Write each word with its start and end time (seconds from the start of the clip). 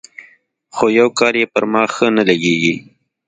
خو 0.75 0.85
يو 0.99 1.07
کار 1.19 1.33
يې 1.41 1.45
پر 1.53 1.63
ما 1.71 1.83
ښه 1.93 2.07
نه 2.17 2.23
لګېږي. 2.29 2.75